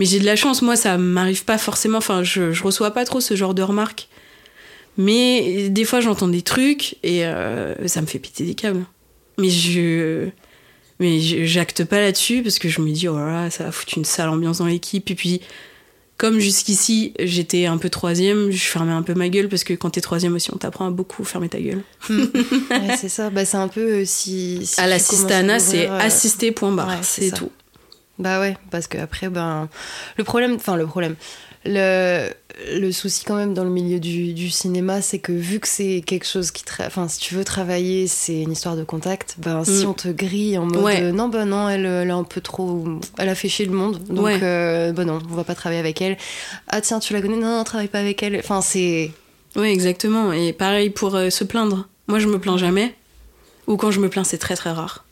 Mais 0.00 0.06
j'ai 0.06 0.18
de 0.18 0.24
la 0.24 0.34
chance, 0.34 0.62
moi, 0.62 0.76
ça 0.76 0.96
m'arrive 0.96 1.44
pas 1.44 1.58
forcément. 1.58 1.98
Enfin, 1.98 2.22
je, 2.22 2.52
je 2.52 2.64
reçois 2.64 2.90
pas 2.92 3.04
trop 3.04 3.20
ce 3.20 3.36
genre 3.36 3.52
de 3.52 3.60
remarques. 3.60 4.08
Mais 4.96 5.68
des 5.68 5.84
fois, 5.84 6.00
j'entends 6.00 6.26
des 6.26 6.40
trucs 6.40 6.96
et 7.02 7.26
euh, 7.26 7.86
ça 7.86 8.00
me 8.00 8.06
fait 8.06 8.18
péter 8.18 8.46
des 8.46 8.54
câbles. 8.54 8.86
Mais 9.36 9.50
je. 9.50 10.28
Mais 11.00 11.20
j'acte 11.20 11.84
pas 11.84 12.00
là-dessus 12.00 12.42
parce 12.42 12.58
que 12.58 12.70
je 12.70 12.80
me 12.80 12.90
dis, 12.90 13.08
oh 13.08 13.18
là 13.18 13.26
là, 13.26 13.50
ça 13.50 13.64
va 13.64 13.72
foutre 13.72 13.92
une 13.98 14.06
sale 14.06 14.30
ambiance 14.30 14.56
dans 14.56 14.66
l'équipe. 14.66 15.10
Et 15.10 15.14
puis, 15.14 15.42
comme 16.16 16.38
jusqu'ici, 16.38 17.12
j'étais 17.18 17.66
un 17.66 17.76
peu 17.76 17.90
troisième, 17.90 18.50
je 18.50 18.64
fermais 18.64 18.92
un 18.92 19.02
peu 19.02 19.12
ma 19.12 19.28
gueule 19.28 19.50
parce 19.50 19.64
que 19.64 19.74
quand 19.74 19.90
t'es 19.90 20.00
troisième 20.00 20.34
aussi, 20.34 20.50
on 20.50 20.56
t'apprend 20.56 20.86
à 20.86 20.90
beaucoup 20.90 21.24
fermer 21.24 21.50
ta 21.50 21.60
gueule. 21.60 21.82
Ouais, 22.08 22.96
c'est 22.98 23.10
ça. 23.10 23.28
Bah, 23.28 23.44
c'est 23.44 23.58
un 23.58 23.68
peu 23.68 23.80
euh, 23.80 24.04
si. 24.06 24.60
si 24.64 24.80
à 24.80 24.86
l'assistana, 24.86 25.58
c'est 25.58 25.90
euh, 25.90 25.98
assister, 25.98 26.52
point 26.52 26.72
barre. 26.72 26.88
ouais, 26.88 26.96
c'est 27.02 27.32
tout. 27.32 27.50
Bah 28.20 28.38
ouais, 28.38 28.56
parce 28.70 28.86
que 28.86 28.98
après, 28.98 29.28
ben, 29.28 29.68
le 30.16 30.22
problème, 30.24 30.54
enfin 30.54 30.76
le 30.76 30.86
problème, 30.86 31.16
le, 31.64 32.28
le 32.78 32.92
souci 32.92 33.24
quand 33.24 33.34
même 33.34 33.52
dans 33.54 33.64
le 33.64 33.70
milieu 33.70 33.98
du, 33.98 34.32
du 34.34 34.50
cinéma, 34.50 35.02
c'est 35.02 35.18
que 35.18 35.32
vu 35.32 35.58
que 35.60 35.66
c'est 35.68 36.02
quelque 36.06 36.26
chose 36.26 36.50
qui, 36.50 36.62
enfin, 36.80 37.08
si 37.08 37.18
tu 37.18 37.34
veux 37.34 37.44
travailler, 37.44 38.06
c'est 38.06 38.40
une 38.42 38.52
histoire 38.52 38.76
de 38.76 38.84
contact. 38.84 39.36
Ben, 39.38 39.64
si 39.64 39.84
Mm. 39.84 39.88
on 39.88 39.94
te 39.94 40.08
grille 40.08 40.56
en 40.58 40.66
mode, 40.66 40.84
Ouais. 40.84 41.12
non, 41.12 41.28
ben 41.28 41.46
non, 41.46 41.68
elle, 41.68 41.84
elle 41.86 42.08
est 42.08 42.12
un 42.12 42.24
peu 42.24 42.40
trop, 42.40 42.84
elle 43.18 43.28
a 43.28 43.34
fait 43.34 43.48
chier 43.48 43.66
le 43.66 43.72
monde, 43.72 43.98
donc 44.04 44.24
Ouais. 44.26 44.38
euh, 44.42 44.92
ben 44.92 45.04
non, 45.04 45.18
on 45.30 45.34
va 45.34 45.44
pas 45.44 45.54
travailler 45.54 45.80
avec 45.80 46.00
elle. 46.02 46.16
Ah 46.68 46.80
tiens, 46.80 47.00
tu 47.00 47.12
la 47.14 47.20
connais, 47.22 47.36
non, 47.36 47.56
non, 47.58 47.64
travaille 47.64 47.88
pas 47.88 48.00
avec 48.00 48.22
elle. 48.22 48.36
Enfin, 48.38 48.60
c'est, 48.60 49.10
Oui, 49.56 49.68
exactement. 49.68 50.32
Et 50.32 50.52
pareil 50.52 50.90
pour 50.90 51.14
euh, 51.16 51.30
se 51.30 51.44
plaindre. 51.44 51.88
Moi, 52.06 52.18
je 52.20 52.26
me 52.28 52.38
plains 52.38 52.56
jamais. 52.58 52.94
Ou 53.66 53.76
quand 53.76 53.90
je 53.90 54.00
me 54.00 54.08
plains, 54.08 54.24
c'est 54.24 54.38
très 54.38 54.56
très 54.56 54.70
rare. 54.72 55.04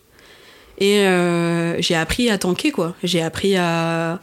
Et 0.79 1.01
euh, 1.01 1.81
j'ai 1.81 1.95
appris 1.97 2.31
à 2.31 2.39
tanker, 2.39 2.71
quoi. 2.71 2.95
J'ai 3.03 3.21
appris 3.21 3.57
à, 3.57 4.21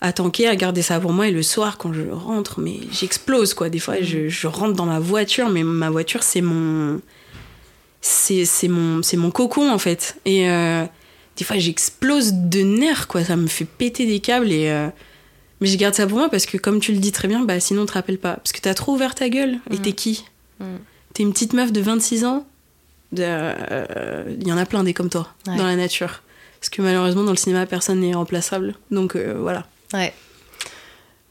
à 0.00 0.12
tanker, 0.12 0.46
à 0.46 0.54
garder 0.56 0.82
ça 0.82 1.00
pour 1.00 1.12
moi. 1.12 1.26
Et 1.28 1.32
le 1.32 1.42
soir, 1.42 1.78
quand 1.78 1.92
je 1.92 2.02
rentre, 2.10 2.60
mais 2.60 2.78
j'explose, 2.92 3.54
quoi. 3.54 3.68
Des 3.68 3.80
fois, 3.80 4.00
je, 4.00 4.28
je 4.28 4.46
rentre 4.46 4.74
dans 4.74 4.86
ma 4.86 5.00
voiture, 5.00 5.48
mais 5.50 5.62
ma 5.64 5.90
voiture, 5.90 6.22
c'est 6.22 6.40
mon. 6.42 7.00
C'est 8.02 8.44
c'est 8.46 8.68
mon, 8.68 9.02
c'est 9.02 9.16
mon 9.16 9.30
cocon, 9.30 9.70
en 9.70 9.78
fait. 9.78 10.16
Et 10.24 10.48
euh, 10.48 10.84
des 11.36 11.44
fois, 11.44 11.58
j'explose 11.58 12.32
de 12.34 12.60
nerfs, 12.60 13.08
quoi. 13.08 13.24
Ça 13.24 13.36
me 13.36 13.46
fait 13.48 13.64
péter 13.66 14.06
des 14.06 14.20
câbles. 14.20 14.52
Et. 14.52 14.70
euh, 14.70 14.88
mais 15.60 15.66
je 15.66 15.76
garde 15.76 15.94
ça 15.94 16.06
pour 16.06 16.16
moi 16.16 16.30
parce 16.30 16.46
que, 16.46 16.56
comme 16.56 16.80
tu 16.80 16.92
le 16.92 16.98
dis 16.98 17.12
très 17.12 17.28
bien, 17.28 17.44
bah, 17.44 17.60
sinon, 17.60 17.82
on 17.82 17.86
te 17.86 17.92
rappelle 17.92 18.16
pas. 18.18 18.34
Parce 18.36 18.52
que 18.52 18.60
t'as 18.60 18.72
trop 18.72 18.92
ouvert 18.94 19.14
ta 19.14 19.28
gueule. 19.28 19.58
Et 19.70 19.74
Mm. 19.74 19.78
t'es 19.82 19.92
qui? 19.92 20.24
Mm. 20.60 20.64
T'es 21.12 21.22
une 21.24 21.32
petite 21.32 21.52
meuf 21.52 21.72
de 21.72 21.80
26 21.82 22.24
ans? 22.24 22.46
Il 23.16 24.46
y 24.46 24.52
en 24.52 24.58
a 24.58 24.66
plein 24.66 24.84
des 24.84 24.94
comme 24.94 25.10
toi 25.10 25.28
Ouais. 25.46 25.56
dans 25.56 25.64
la 25.66 25.76
nature. 25.76 26.22
Parce 26.60 26.68
que 26.70 26.82
malheureusement, 26.82 27.24
dans 27.24 27.30
le 27.32 27.36
cinéma, 27.36 27.66
personne 27.66 28.00
n'est 28.00 28.14
remplaçable. 28.14 28.74
Donc 28.90 29.16
euh, 29.16 29.34
voilà. 29.40 29.66
ouais. 29.94 30.12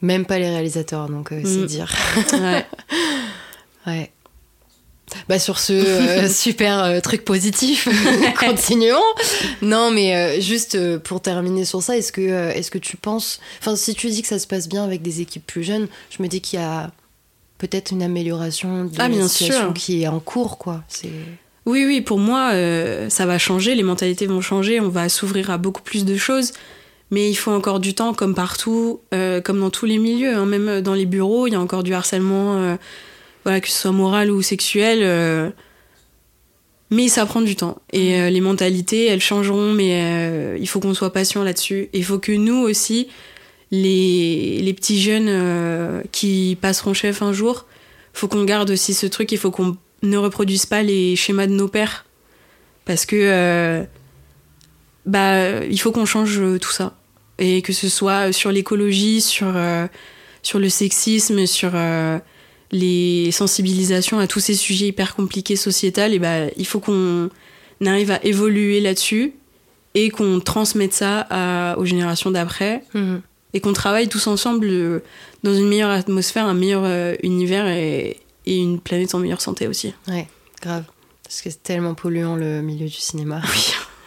Même 0.01 0.25
pas 0.25 0.39
les 0.39 0.49
réalisateurs, 0.49 1.09
donc 1.09 1.31
euh, 1.31 1.41
c'est 1.43 1.57
Mm. 1.59 1.65
dire. 1.65 1.91
Ouais. 2.33 2.65
Ouais. 3.87 4.11
Bah 5.27 5.39
sur 5.39 5.57
ce 5.57 5.73
euh, 5.73 6.29
super 6.33 6.83
euh, 6.83 6.99
truc 6.99 7.25
positif, 7.25 7.87
continuons. 8.39 9.01
Non, 9.63 9.89
mais 9.89 10.15
euh, 10.15 10.39
juste 10.41 10.75
euh, 10.75 10.99
pour 10.99 11.21
terminer 11.21 11.65
sur 11.65 11.81
ça, 11.81 11.97
est-ce 11.97 12.11
que 12.11 12.21
euh, 12.21 12.51
est-ce 12.53 12.69
que 12.69 12.77
tu 12.77 12.95
penses, 12.97 13.39
enfin 13.59 13.75
si 13.75 13.95
tu 13.95 14.09
dis 14.09 14.21
que 14.21 14.27
ça 14.27 14.37
se 14.37 14.45
passe 14.45 14.67
bien 14.69 14.83
avec 14.83 15.01
des 15.01 15.21
équipes 15.21 15.45
plus 15.47 15.63
jeunes, 15.63 15.87
je 16.15 16.21
me 16.21 16.27
dis 16.27 16.41
qu'il 16.41 16.59
y 16.59 16.61
a 16.61 16.91
peut-être 17.57 17.89
une 17.91 18.03
amélioration 18.03 18.85
de 18.85 18.91
Ah, 18.99 19.07
la 19.09 19.27
situation 19.27 19.61
sûr. 19.65 19.73
qui 19.73 20.03
est 20.03 20.07
en 20.07 20.19
cours, 20.19 20.57
quoi. 20.59 20.83
C'est 20.87 21.09
Oui, 21.69 21.85
oui, 21.85 22.01
pour 22.01 22.17
moi, 22.17 22.49
euh, 22.53 23.09
ça 23.09 23.27
va 23.27 23.37
changer, 23.37 23.75
les 23.75 23.83
mentalités 23.83 24.25
vont 24.25 24.41
changer, 24.41 24.79
on 24.79 24.89
va 24.89 25.07
s'ouvrir 25.07 25.51
à 25.51 25.59
beaucoup 25.59 25.83
plus 25.83 26.03
de 26.03 26.15
choses. 26.15 26.51
Mais 27.11 27.29
il 27.29 27.35
faut 27.35 27.51
encore 27.51 27.79
du 27.79 27.93
temps, 27.93 28.15
comme 28.15 28.33
partout, 28.33 29.01
euh, 29.13 29.39
comme 29.39 29.59
dans 29.59 29.69
tous 29.69 29.85
les 29.85 29.99
milieux. 29.99 30.33
hein. 30.35 30.47
Même 30.47 30.81
dans 30.81 30.95
les 30.95 31.05
bureaux, 31.05 31.45
il 31.45 31.53
y 31.53 31.55
a 31.55 31.59
encore 31.61 31.83
du 31.83 31.93
harcèlement, 31.93 32.57
euh, 32.57 32.75
voilà, 33.43 33.61
que 33.61 33.67
ce 33.67 33.77
soit 33.81 33.91
moral 33.91 34.31
ou 34.31 34.41
sexuel. 34.41 34.99
euh, 35.03 35.51
mais 36.89 37.07
ça 37.07 37.27
prend 37.27 37.41
du 37.41 37.55
temps. 37.55 37.77
Et 37.93 38.19
euh, 38.19 38.29
les 38.31 38.41
mentalités, 38.41 39.05
elles 39.05 39.21
changeront, 39.21 39.71
mais 39.73 40.01
euh, 40.01 40.57
il 40.59 40.67
faut 40.67 40.79
qu'on 40.79 40.95
soit 40.95 41.13
patient 41.13 41.43
là-dessus. 41.43 41.89
Il 41.93 42.03
faut 42.03 42.17
que 42.17 42.31
nous 42.31 42.57
aussi, 42.67 43.07
les, 43.69 44.59
les 44.63 44.73
petits 44.73 44.99
jeunes 44.99 45.27
euh, 45.29 46.01
qui 46.11 46.57
passeront 46.59 46.95
chef 46.95 47.21
un 47.21 47.31
jour, 47.31 47.67
faut 48.13 48.27
qu'on 48.27 48.43
garde 48.43 48.71
aussi 48.71 48.95
ce 48.95 49.05
truc. 49.05 49.31
Il 49.31 49.37
faut 49.37 49.51
qu'on 49.51 49.77
ne 50.03 50.17
reproduise 50.17 50.65
pas 50.65 50.83
les 50.83 51.15
schémas 51.15 51.47
de 51.47 51.53
nos 51.53 51.67
pères. 51.67 52.05
Parce 52.85 53.05
que 53.05 53.15
euh, 53.15 53.83
bah, 55.05 55.63
il 55.65 55.79
faut 55.79 55.91
qu'on 55.91 56.05
change 56.05 56.39
euh, 56.39 56.57
tout 56.57 56.71
ça. 56.71 56.95
Et 57.37 57.61
que 57.61 57.73
ce 57.73 57.87
soit 57.87 58.31
sur 58.31 58.51
l'écologie, 58.51 59.21
sur, 59.21 59.51
euh, 59.55 59.87
sur 60.43 60.59
le 60.59 60.69
sexisme, 60.69 61.45
sur 61.45 61.71
les 62.71 63.31
sensibilisations 63.31 64.19
à 64.19 64.27
tous 64.27 64.41
ces 64.41 64.55
sujets 64.55 64.87
hyper 64.87 65.15
compliqués 65.15 65.55
sociétal, 65.55 66.13
et 66.13 66.19
bah, 66.19 66.47
il 66.57 66.65
faut 66.67 66.81
qu'on 66.81 67.29
arrive 67.85 68.11
à 68.11 68.23
évoluer 68.25 68.81
là-dessus 68.81 69.33
et 69.95 70.09
qu'on 70.09 70.41
transmette 70.41 70.93
ça 70.93 71.75
aux 71.77 71.85
générations 71.85 72.29
d'après 72.29 72.83
mhm. 72.93 73.21
et 73.53 73.61
qu'on 73.61 73.71
travaille 73.71 74.09
tous 74.09 74.27
ensemble 74.27 75.01
dans 75.43 75.55
une 75.55 75.69
meilleure 75.69 75.91
atmosphère, 75.91 76.45
un 76.45 76.53
meilleur 76.53 77.15
univers 77.23 77.67
et, 77.69 78.17
et, 78.49 78.57
une 78.57 78.79
planète 78.79 79.15
en 79.15 79.19
meilleure 79.19 79.41
santé 79.41 79.67
aussi. 79.67 79.93
Ouais, 80.07 80.27
grave. 80.61 80.83
Parce 81.23 81.41
que 81.41 81.49
c'est 81.49 81.63
tellement 81.63 81.93
polluant 81.93 82.35
le 82.35 82.61
milieu 82.61 82.87
du 82.87 82.91
cinéma. 82.91 83.41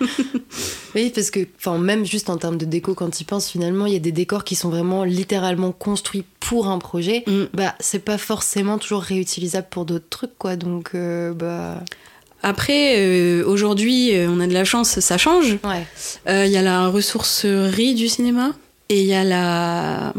Oui. 0.01 0.09
oui, 0.97 1.13
parce 1.15 1.31
que 1.31 1.47
même 1.79 2.05
juste 2.05 2.29
en 2.29 2.37
termes 2.37 2.57
de 2.57 2.65
déco, 2.65 2.95
quand 2.95 3.11
tu 3.11 3.23
y 3.23 3.25
penses, 3.25 3.49
finalement, 3.49 3.87
il 3.87 3.93
y 3.93 3.97
a 3.97 4.01
des 4.01 4.11
décors 4.11 4.43
qui 4.43 4.57
sont 4.57 4.69
vraiment 4.69 5.05
littéralement 5.05 5.71
construits 5.71 6.25
pour 6.41 6.67
un 6.67 6.79
projet. 6.79 7.23
Mm. 7.27 7.45
Bah, 7.55 7.75
c'est 7.79 8.05
pas 8.05 8.19
forcément 8.19 8.79
toujours 8.79 9.03
réutilisable 9.03 9.69
pour 9.71 9.85
d'autres 9.85 10.09
trucs, 10.09 10.37
quoi. 10.39 10.57
Donc, 10.57 10.91
euh, 10.95 11.33
bah. 11.33 11.85
Après, 12.43 12.97
euh, 12.99 13.45
aujourd'hui, 13.47 14.17
euh, 14.17 14.29
on 14.29 14.41
a 14.41 14.47
de 14.47 14.53
la 14.53 14.65
chance, 14.65 14.99
ça 14.99 15.17
change. 15.17 15.59
Il 16.27 16.33
euh, 16.33 16.47
y 16.47 16.57
a 16.57 16.63
la 16.63 16.89
ressourcerie 16.89 17.95
du 17.95 18.09
cinéma 18.09 18.51
et 18.89 19.01
il 19.01 19.07
y 19.07 19.15
a 19.15 19.23
la, 19.23 20.13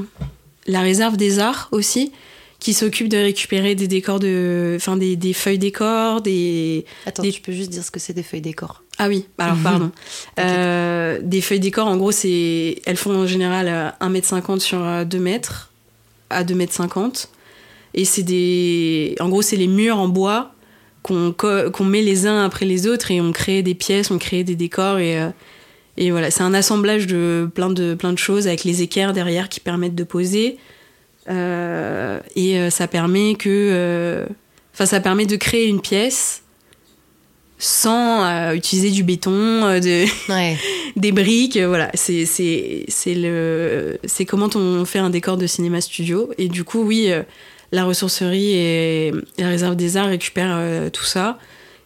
la 0.68 0.82
réserve 0.82 1.18
des 1.18 1.40
arts 1.40 1.68
aussi 1.72 2.14
qui 2.64 2.74
s'occupe 2.74 3.10
de 3.10 3.18
récupérer 3.18 3.76
des 3.76 3.90
décors 3.90 4.20
de 4.20 4.74
enfin 4.78 4.96
des, 4.96 5.18
des 5.18 5.34
feuilles 5.34 5.60
décors 5.60 6.22
des 6.22 6.86
attends 7.06 7.22
tu 7.24 7.42
peux 7.42 7.52
juste 7.52 7.70
dire 7.70 7.84
ce 7.84 7.92
que 7.92 8.00
c'est 8.00 8.14
des 8.14 8.24
feuilles 8.24 8.42
décors. 8.42 8.84
Ah 8.98 9.10
oui 9.10 9.26
alors 9.38 9.58
pardon. 9.64 9.92
Des 10.38 11.42
feuilles 11.42 11.60
décors 11.60 11.88
en 11.88 11.98
gros 11.98 12.14
c'est 12.14 12.82
elles 12.86 12.98
font 12.98 13.16
en 13.16 13.28
général 13.28 13.94
1m50 14.00 14.60
sur 14.60 15.06
2 15.06 15.20
mètres 15.20 15.72
à 16.30 16.46
2 16.46 16.56
mètres 16.56 16.74
50 16.74 17.30
et 17.96 18.06
c'est 18.06 18.24
des 18.24 19.16
en 19.20 19.28
gros 19.28 19.42
c'est 19.42 19.58
les 19.58 19.68
murs 19.68 20.00
en 20.00 20.08
bois 20.08 20.54
qu'on 21.04 21.84
met 21.84 22.02
les 22.02 22.28
uns 22.28 22.46
après 22.46 22.66
les 22.66 22.88
autres 22.88 23.12
et 23.12 23.20
on 23.20 23.34
crée 23.34 23.62
des 23.62 23.76
pièces, 23.76 24.10
on 24.10 24.18
crée 24.18 24.46
des 24.46 24.56
décors 24.56 25.00
et, 25.00 25.20
euh, 25.20 25.30
et 25.98 26.12
voilà, 26.12 26.32
c'est 26.32 26.44
un 26.44 26.54
assemblage 26.54 27.08
de 27.08 27.50
plein, 27.54 27.70
de 27.70 27.94
plein 27.94 28.14
de 28.14 28.18
choses 28.18 28.48
avec 28.48 28.64
les 28.64 28.82
équerres 28.82 29.12
derrière 29.14 29.50
qui 29.50 29.60
permettent 29.60 29.96
de 29.96 30.04
poser. 30.06 30.58
Euh, 31.30 32.20
et 32.36 32.58
euh, 32.58 32.70
ça 32.70 32.88
permet 32.88 33.36
que. 33.36 34.26
Enfin, 34.74 34.86
ça 34.86 35.00
permet 35.00 35.26
de 35.26 35.36
créer 35.36 35.68
une 35.68 35.82
pièce 35.82 36.42
sans 37.60 38.52
utiliser 38.54 38.90
du 38.90 39.04
béton, 39.04 39.80
de, 39.80 40.06
des 41.00 41.12
briques. 41.12 41.58
Voilà, 41.58 41.92
c'est 41.94 42.86
comment 44.28 44.50
on 44.56 44.84
fait 44.86 45.00
un 45.00 45.10
décor 45.10 45.38
de 45.38 45.48
cinéma 45.48 45.80
studio. 45.80 46.32
Et 46.38 46.50
du 46.50 46.64
coup, 46.64 46.82
oui 46.82 47.14
la 47.74 47.86
ressourcerie 47.86 48.54
et 48.54 49.12
la 49.40 49.50
réserve 49.50 49.76
des 49.76 49.98
arts 49.98 50.08
récupèrent 50.08 50.56
euh, 50.56 50.90
tout 50.92 51.04
ça 51.04 51.40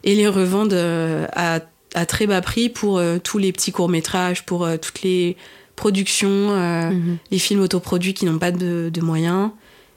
et 0.04 0.14
les 0.14 0.28
revendent 0.28 0.74
euh, 0.74 1.26
à, 1.32 1.60
très 2.04 2.26
bas 2.26 2.42
prix 2.42 2.68
pour 2.68 2.98
euh, 2.98 3.16
tous 3.18 3.38
les 3.38 3.52
petits 3.52 3.72
courts-métrages, 3.72 4.44
pour 4.44 4.68
toutes 4.80 5.02
les 5.02 5.36
productions, 5.78 6.50
mhm. 6.50 7.16
les 7.30 7.38
films 7.38 7.60
autoproduits 7.60 8.14
qui 8.14 8.26
n'ont 8.26 8.38
pas 8.38 8.50
de, 8.50 9.00
moyens. 9.00 9.50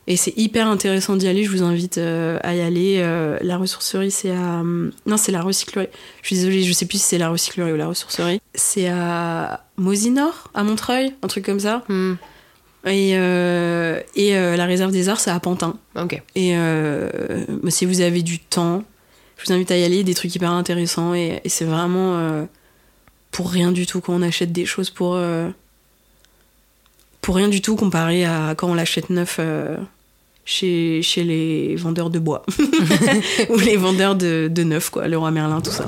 Et 0.07 0.15
c'est 0.15 0.33
hyper 0.37 0.67
intéressant 0.67 1.15
d'y 1.15 1.27
aller, 1.27 1.43
je 1.43 1.51
vous 1.51 1.63
invite 1.63 1.97
à 1.97 2.55
y 2.55 2.61
aller. 2.61 3.01
la 3.41 3.57
ressourcerie, 3.57 4.11
c'est 4.11 4.31
à. 4.31 4.63
non, 4.63 5.17
c'est 5.17 5.31
la 5.31 5.41
recyclerie. 5.41 5.89
Je 6.21 6.27
suis 6.27 6.35
désolée, 6.37 6.63
je 6.63 6.73
sais 6.73 6.85
plus 6.85 6.97
si 6.97 7.05
c'est 7.05 7.17
la 7.17 7.29
recyclerie 7.29 7.71
ou 7.71 7.77
la 7.77 7.87
ressourcerie. 7.87 8.41
C'est 8.55 8.87
à 8.89 9.65
Mosinor, 9.77 10.49
à 10.53 10.63
Montreuil, 10.63 11.13
un 11.21 11.27
truc 11.27 11.45
comme 11.45 11.59
ça. 11.59 11.83
Mhm. 11.89 12.17
Et, 12.85 13.11
euh, 13.15 14.01
et 14.15 14.35
euh, 14.35 14.55
la 14.55 14.65
réserve 14.65 14.91
des 14.91 15.09
arts, 15.09 15.19
c'est 15.19 15.29
à 15.29 15.39
Pantin. 15.39 15.77
Et 16.35 16.57
euh, 16.57 17.09
si 17.69 17.85
vous 17.85 18.01
avez 18.01 18.23
du 18.23 18.39
temps, 18.39 18.83
je 19.37 19.45
vous 19.45 19.53
invite 19.53 19.71
à 19.71 19.77
y 19.77 19.83
aller, 19.83 20.03
des 20.03 20.13
trucs 20.13 20.33
hyper 20.33 20.51
intéressants. 20.51 21.13
Et, 21.13 21.41
c'est 21.45 21.65
vraiment 21.65 22.47
pour 23.29 23.51
rien 23.51 23.71
du 23.71 23.85
tout 23.85 24.01
quand 24.01 24.13
on 24.13 24.21
achète 24.21 24.51
des 24.51 24.65
choses 24.65 24.89
pour. 24.89 25.19
Pour 27.21 27.35
rien 27.35 27.47
du 27.47 27.61
tout 27.61 27.75
comparé 27.75 28.25
à 28.25 28.55
quand 28.55 28.69
on 28.69 28.73
l'achète 28.73 29.09
neuf 29.09 29.39
chez, 30.45 31.01
chez 31.01 31.23
les 31.23 31.75
vendeurs 31.75 32.09
de 32.09 32.19
bois. 32.19 32.43
Ou 33.49 33.57
les 33.57 33.77
vendeurs 33.77 34.15
de, 34.15 34.49
de 34.51 34.63
neuf, 34.63 34.89
quoi, 34.89 35.07
le 35.07 35.17
roi 35.17 35.31
Merlin, 35.31 35.61
tout 35.61 35.71
ça. 35.71 35.85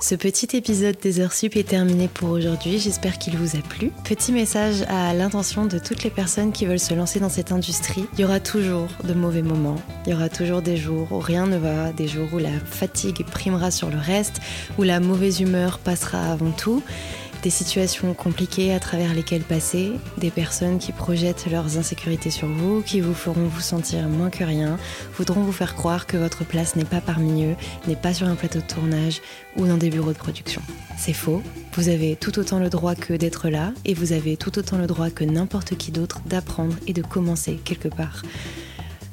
Ce 0.00 0.14
petit 0.14 0.54
épisode 0.54 0.96
des 1.00 1.18
heures 1.20 1.32
sup 1.32 1.56
est 1.56 1.66
terminé 1.66 2.08
pour 2.12 2.28
aujourd'hui, 2.28 2.78
j'espère 2.78 3.18
qu'il 3.18 3.38
vous 3.38 3.56
a 3.56 3.60
plu. 3.60 3.90
Petit 4.04 4.32
message 4.32 4.82
à 4.88 5.14
l'intention 5.14 5.64
de 5.64 5.78
toutes 5.78 6.02
les 6.02 6.10
personnes 6.10 6.52
qui 6.52 6.66
veulent 6.66 6.78
se 6.78 6.92
lancer 6.92 7.20
dans 7.20 7.30
cette 7.30 7.52
industrie. 7.52 8.04
Il 8.12 8.20
y 8.20 8.24
aura 8.24 8.38
toujours 8.38 8.88
de 9.02 9.14
mauvais 9.14 9.40
moments, 9.40 9.80
il 10.04 10.12
y 10.12 10.14
aura 10.14 10.28
toujours 10.28 10.60
des 10.60 10.76
jours 10.76 11.10
où 11.10 11.20
rien 11.20 11.46
ne 11.46 11.56
va, 11.56 11.90
des 11.92 12.06
jours 12.06 12.28
où 12.34 12.38
la 12.38 12.50
fatigue 12.66 13.24
primera 13.24 13.70
sur 13.70 13.88
le 13.88 13.96
reste, 13.96 14.42
où 14.76 14.82
la 14.82 15.00
mauvaise 15.00 15.40
humeur 15.40 15.78
passera 15.78 16.32
avant 16.32 16.50
tout 16.50 16.82
des 17.44 17.50
situations 17.50 18.14
compliquées 18.14 18.72
à 18.72 18.80
travers 18.80 19.12
lesquelles 19.12 19.42
passer, 19.42 19.92
des 20.16 20.30
personnes 20.30 20.78
qui 20.78 20.92
projettent 20.92 21.44
leurs 21.50 21.76
insécurités 21.76 22.30
sur 22.30 22.48
vous, 22.48 22.80
qui 22.80 23.02
vous 23.02 23.12
feront 23.12 23.46
vous 23.46 23.60
sentir 23.60 24.08
moins 24.08 24.30
que 24.30 24.44
rien, 24.44 24.78
voudront 25.18 25.42
vous 25.42 25.52
faire 25.52 25.74
croire 25.74 26.06
que 26.06 26.16
votre 26.16 26.42
place 26.42 26.74
n'est 26.74 26.86
pas 26.86 27.02
parmi 27.02 27.44
eux, 27.44 27.54
n'est 27.86 27.96
pas 27.96 28.14
sur 28.14 28.26
un 28.26 28.34
plateau 28.34 28.60
de 28.60 28.64
tournage 28.64 29.20
ou 29.58 29.66
dans 29.66 29.76
des 29.76 29.90
bureaux 29.90 30.14
de 30.14 30.18
production. 30.18 30.62
C'est 30.96 31.12
faux, 31.12 31.42
vous 31.74 31.90
avez 31.90 32.16
tout 32.16 32.38
autant 32.38 32.58
le 32.58 32.70
droit 32.70 32.94
que 32.94 33.12
d'être 33.12 33.50
là 33.50 33.74
et 33.84 33.92
vous 33.92 34.14
avez 34.14 34.38
tout 34.38 34.58
autant 34.58 34.78
le 34.78 34.86
droit 34.86 35.10
que 35.10 35.24
n'importe 35.24 35.76
qui 35.76 35.90
d'autre 35.90 36.20
d'apprendre 36.24 36.74
et 36.86 36.94
de 36.94 37.02
commencer 37.02 37.60
quelque 37.62 37.88
part. 37.88 38.22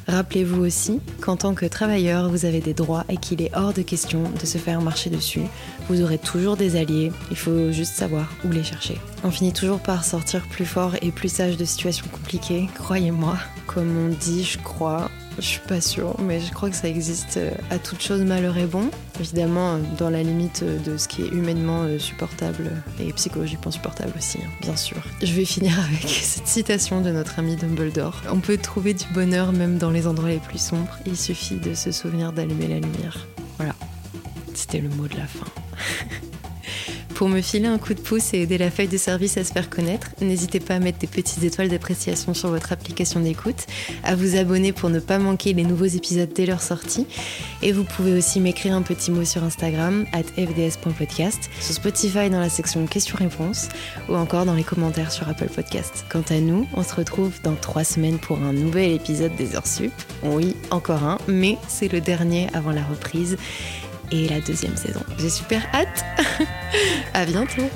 Rappelez-vous 0.08 0.65
aussi 0.65 1.00
qu'en 1.22 1.38
tant 1.38 1.53
que 1.53 1.65
travailleur, 1.65 2.29
vous 2.29 2.46
avez 2.46 2.60
des 2.60 2.74
droits 2.74 3.05
et 3.10 3.17
qu'il 3.17 3.41
est 3.41 3.55
hors 3.55 3.74
de 3.74 3.81
question 3.81 4.24
de 4.39 4.46
se 4.46 4.58
faire 4.58 4.81
marcher 4.81 5.10
dessus. 5.10 5.43
Vous 5.88 6.01
aurez 6.01 6.17
toujours 6.17 6.58
des 6.58 6.75
alliés, 6.75 7.12
il 7.29 7.38
faut 7.38 7.72
juste 7.72 7.93
savoir 7.93 8.31
où 8.43 8.50
les 8.50 8.63
chercher. 8.63 8.98
On 9.24 9.31
finit 9.31 9.53
toujours 9.53 9.79
par 9.79 10.03
sortir 10.03 10.41
plus 10.50 10.65
fort 10.65 10.96
et 11.01 11.12
plus 11.12 11.29
sage 11.29 11.58
de 11.58 11.65
situations 11.65 12.08
compliquées, 12.12 12.67
croyez-moi. 12.75 13.38
Comme 13.67 13.96
on 13.98 14.10
dit, 14.10 14.43
je 14.43 14.58
crois, 14.58 15.10
je 15.38 15.45
suis 15.45 15.59
pas 15.59 15.81
sûre, 15.81 16.15
mais 16.19 16.39
je 16.39 16.51
crois 16.53 16.69
que 16.69 16.75
ça 16.75 16.88
existe 16.88 17.38
euh, 17.38 17.51
à 17.69 17.79
toute 17.79 18.01
chose 18.01 18.21
malheur 18.21 18.57
et 18.57 18.65
bon. 18.65 18.89
Évidemment, 19.19 19.75
euh, 19.75 19.77
dans 19.97 20.09
la 20.09 20.23
limite 20.23 20.63
euh, 20.63 20.77
de 20.79 20.97
ce 20.97 21.07
qui 21.07 21.21
est 21.23 21.27
humainement 21.27 21.88
supportable 22.00 22.71
et 23.00 23.11
psychologiquement 23.13 23.71
supportable 23.71 24.13
aussi, 24.17 24.39
hein, 24.39 24.50
bien 24.61 24.75
sûr. 24.75 24.97
Je 25.21 25.33
vais 25.33 25.45
finir 25.45 25.79
avec 25.89 26.07
cette 26.07 26.47
citation 26.47 27.01
de 27.01 27.11
notre 27.11 27.39
ami 27.39 27.55
Dumbledore. 27.55 28.21
On 28.29 28.39
peut 28.39 28.57
trouver 28.57 28.93
du 28.93 29.05
bonheur 29.13 29.51
même 29.51 29.77
dans 29.77 29.91
les 29.91 30.07
endroits 30.07 30.29
les 30.29 30.39
plus 30.39 30.61
sombres. 30.61 30.97
Il 31.05 31.17
suffit 31.17 31.57
de 31.57 31.73
se 31.73 31.91
souvenir 31.91 32.33
d'allumer 32.33 32.67
la 32.67 32.79
lumière. 32.79 33.27
Voilà. 33.57 33.75
C'était 34.53 34.79
le 34.79 34.89
mot 34.89 35.07
de 35.07 35.17
la 35.17 35.27
fin. 35.27 35.47
Pour 37.21 37.29
me 37.29 37.41
filer 37.41 37.67
un 37.67 37.77
coup 37.77 37.93
de 37.93 37.99
pouce 37.99 38.33
et 38.33 38.39
aider 38.39 38.57
la 38.57 38.71
feuille 38.71 38.87
de 38.87 38.97
service 38.97 39.37
à 39.37 39.43
se 39.43 39.53
faire 39.53 39.69
connaître, 39.69 40.07
n'hésitez 40.21 40.59
pas 40.59 40.73
à 40.73 40.79
mettre 40.79 40.97
des 40.97 41.05
petites 41.05 41.43
étoiles 41.43 41.69
d'appréciation 41.69 42.33
sur 42.33 42.49
votre 42.49 42.71
application 42.71 43.19
d'écoute, 43.19 43.67
à 44.03 44.15
vous 44.15 44.37
abonner 44.37 44.71
pour 44.73 44.89
ne 44.89 44.99
pas 44.99 45.19
manquer 45.19 45.53
les 45.53 45.63
nouveaux 45.63 45.85
épisodes 45.85 46.31
dès 46.33 46.47
leur 46.47 46.63
sortie, 46.63 47.05
et 47.61 47.73
vous 47.73 47.83
pouvez 47.83 48.17
aussi 48.17 48.39
m'écrire 48.39 48.73
un 48.73 48.81
petit 48.81 49.11
mot 49.11 49.23
sur 49.23 49.43
Instagram, 49.43 50.07
at 50.13 50.23
fds.podcast, 50.35 51.51
sur 51.59 51.75
Spotify 51.75 52.31
dans 52.31 52.39
la 52.39 52.49
section 52.49 52.87
questions-réponses, 52.87 53.69
ou 54.09 54.15
encore 54.15 54.45
dans 54.45 54.55
les 54.55 54.63
commentaires 54.63 55.11
sur 55.11 55.29
Apple 55.29 55.49
Podcast. 55.49 56.05
Quant 56.09 56.25
à 56.27 56.39
nous, 56.39 56.67
on 56.73 56.81
se 56.81 56.95
retrouve 56.95 57.39
dans 57.43 57.53
trois 57.53 57.83
semaines 57.83 58.17
pour 58.17 58.39
un 58.39 58.53
nouvel 58.53 58.93
épisode 58.93 59.35
des 59.35 59.55
heures 59.55 59.67
sup. 59.67 59.93
Oui, 60.23 60.55
encore 60.71 61.03
un, 61.03 61.19
mais 61.27 61.59
c'est 61.67 61.93
le 61.93 62.01
dernier 62.01 62.47
avant 62.55 62.71
la 62.71 62.83
reprise 62.83 63.37
et 64.12 64.27
la 64.27 64.39
deuxième 64.41 64.75
saison. 64.77 65.01
J'ai 65.18 65.30
super 65.30 65.62
hâte. 65.74 66.06
à 67.13 67.25
bientôt. 67.25 67.70